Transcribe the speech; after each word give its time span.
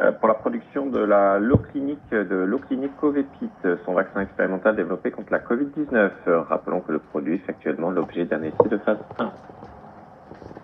Euh, 0.00 0.12
pour 0.12 0.28
la 0.28 0.34
production 0.34 0.86
de 0.86 1.00
la 1.00 1.40
l'eau 1.40 1.56
clinique 1.56 1.98
de 2.10 2.36
l'eau 2.36 2.58
clinique 2.58 2.96
Covepit, 3.00 3.50
son 3.84 3.94
vaccin 3.94 4.20
expérimental 4.20 4.76
développé 4.76 5.10
contre 5.10 5.32
la 5.32 5.40
Covid-19. 5.40 6.10
Rappelons 6.48 6.80
que 6.80 6.92
le 6.92 7.00
produit 7.00 7.38
fait 7.38 7.50
actuellement 7.50 7.90
l'objet 7.90 8.24
d'un 8.24 8.42
essai 8.42 8.68
de 8.70 8.78
phase 8.78 8.98
1. 9.18 9.30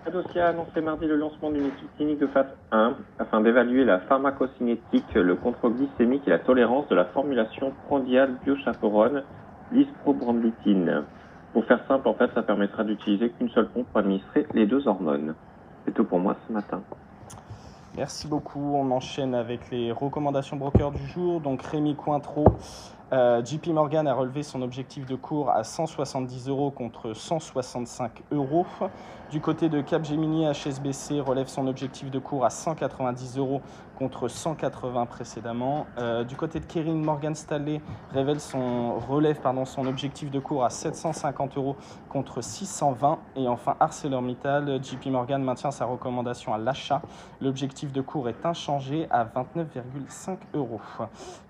Adocia 0.07 0.47
a 0.47 0.49
annoncé 0.51 0.81
mardi 0.81 1.07
le 1.07 1.17
lancement 1.17 1.51
d'une 1.51 1.67
étude 1.67 1.89
clinique 1.97 2.21
de 2.21 2.27
phase 2.29 2.47
1 2.71 2.95
afin 3.19 3.41
d'évaluer 3.41 3.85
la 3.85 3.99
pharmacocinétique, 4.01 5.15
le 5.15 5.35
contrôle 5.35 5.73
glycémique 5.75 6.23
et 6.27 6.30
la 6.30 6.39
tolérance 6.39 6.87
de 6.89 6.95
la 6.95 7.07
formulation 7.07 7.73
prandial 7.87 8.37
biochaperone 8.45 9.25
l'isprobranditine. 9.73 11.03
Pour 11.53 11.64
faire 11.64 11.80
simple, 11.89 12.07
en 12.07 12.14
fait, 12.14 12.30
ça 12.35 12.43
permettra 12.43 12.85
d'utiliser 12.85 13.30
qu'une 13.30 13.48
seule 13.51 13.69
pompe 13.69 13.87
pour 13.89 13.98
administrer 13.98 14.46
les 14.55 14.66
deux 14.66 14.87
hormones. 14.87 15.35
C'est 15.85 15.93
tout 15.93 16.05
pour 16.05 16.19
moi 16.19 16.37
ce 16.46 16.53
matin. 16.53 16.82
Merci 17.97 18.27
beaucoup. 18.27 18.75
On 18.75 18.91
enchaîne 18.91 19.37
avec 19.37 19.71
les 19.71 19.93
recommandations 19.93 20.57
broker 20.57 20.91
du 20.91 21.07
jour. 21.07 21.41
Donc 21.41 21.62
Rémi 21.62 21.95
Cointreau, 21.95 22.45
euh, 23.13 23.45
JP 23.45 23.69
Morgan 23.69 24.07
a 24.09 24.15
relevé 24.15 24.43
son 24.43 24.63
objectif 24.63 25.07
de 25.07 25.15
cours 25.15 25.51
à 25.51 25.63
170 25.63 26.49
euros 26.49 26.71
contre 26.71 27.13
165 27.13 28.23
euros. 28.33 28.67
Du 29.30 29.41
côté 29.41 29.69
de 29.69 29.80
Capgemini, 29.80 30.47
HSBC 30.47 31.21
relève 31.21 31.49
son 31.49 31.67
objectif 31.67 32.11
de 32.11 32.19
cours 32.19 32.45
à 32.45 32.51
190 32.51 33.39
euros 33.39 33.61
contre 33.99 34.29
180 34.29 35.07
précédemment. 35.07 35.87
Euh, 35.99 36.25
du 36.25 36.37
côté 36.37 36.61
de 36.61 36.65
Kering, 36.67 37.03
Morgan 37.03 37.35
Stanley 37.35 37.80
révèle 38.13 38.41
son, 38.41 38.99
relève 38.99 39.41
son 39.65 39.87
objectif 39.87 40.30
de 40.30 40.39
cours 40.41 40.65
à 40.65 40.71
750 40.71 41.57
euros 41.57 41.77
contre 42.09 42.43
620. 42.43 43.19
Et 43.37 43.49
enfin, 43.49 43.77
ArcelorMittal, 43.80 44.83
JP 44.83 45.07
Morgan 45.07 45.43
maintient 45.43 45.71
sa 45.71 45.85
recommandation 45.85 46.55
à 46.55 46.59
l'achat. 46.59 47.02
L'objectif 47.41 47.93
de 47.93 48.01
cours 48.01 48.29
est 48.29 48.47
inchangé 48.47 49.07
à 49.11 49.25
29,5 49.25 50.39
euros. 50.55 50.80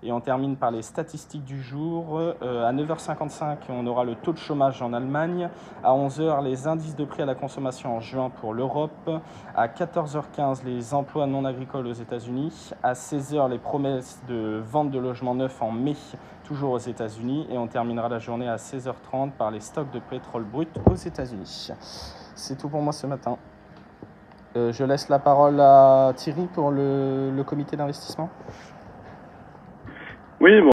Et 0.03 0.11
on 0.11 0.21
termine 0.21 0.55
par 0.55 0.71
les 0.71 0.81
statistiques 0.81 1.44
du 1.45 1.61
jour. 1.61 2.19
Euh, 2.19 2.67
à 2.67 2.73
9h55, 2.73 3.57
on 3.69 3.85
aura 3.87 4.03
le 4.03 4.15
taux 4.15 4.33
de 4.33 4.37
chômage 4.37 4.81
en 4.81 4.93
Allemagne. 4.93 5.49
À 5.83 5.91
11h, 5.91 6.43
les 6.43 6.67
indices 6.67 6.95
de 6.95 7.05
prix 7.05 7.21
à 7.21 7.25
la 7.25 7.35
consommation 7.35 7.95
en 7.95 7.99
juin 7.99 8.29
pour 8.29 8.53
l'Europe. 8.53 9.09
À 9.55 9.67
14h15, 9.67 10.65
les 10.65 10.93
emplois 10.93 11.27
non 11.27 11.45
agricoles 11.45 11.87
aux 11.87 11.93
États-Unis. 11.93 12.71
À 12.83 12.93
16h, 12.93 13.49
les 13.49 13.59
promesses 13.59 14.21
de 14.27 14.61
vente 14.65 14.91
de 14.91 14.99
logements 14.99 15.35
neufs 15.35 15.61
en 15.61 15.71
mai, 15.71 15.95
toujours 16.43 16.71
aux 16.71 16.79
États-Unis. 16.79 17.47
Et 17.49 17.57
on 17.57 17.67
terminera 17.67 18.09
la 18.09 18.19
journée 18.19 18.49
à 18.49 18.57
16h30 18.57 19.31
par 19.31 19.51
les 19.51 19.59
stocks 19.59 19.91
de 19.91 19.99
pétrole 19.99 20.43
brut 20.43 20.69
aux 20.89 20.95
États-Unis. 20.95 21.71
C'est 22.35 22.57
tout 22.57 22.69
pour 22.69 22.81
moi 22.81 22.91
ce 22.91 23.07
matin. 23.07 23.37
Euh, 24.57 24.71
je 24.71 24.83
laisse 24.83 25.09
la 25.09 25.19
parole 25.19 25.59
à 25.59 26.13
Thierry 26.15 26.47
pour 26.53 26.71
le, 26.71 27.29
le 27.29 27.43
comité 27.43 27.75
d'investissement. 27.75 28.29
Oui, 30.41 30.51
bon. 30.61 30.63